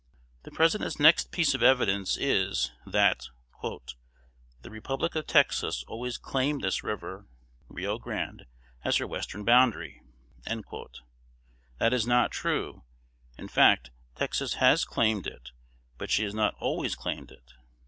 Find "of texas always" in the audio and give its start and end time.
5.13-6.17